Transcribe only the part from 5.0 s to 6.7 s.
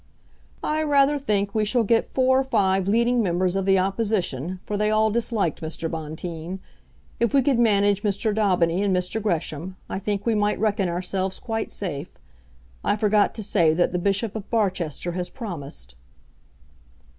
disliked Mr. Bonteen.